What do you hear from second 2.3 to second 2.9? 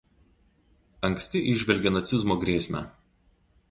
grėsmę.